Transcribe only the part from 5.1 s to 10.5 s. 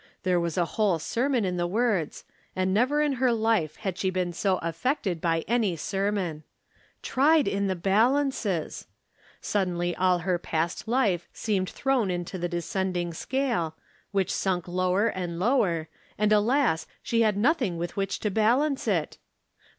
by any sermon. Tried in the balances! Suddenly all her